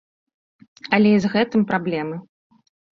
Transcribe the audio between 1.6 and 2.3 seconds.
праблемы.